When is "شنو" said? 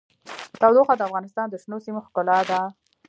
1.61-1.77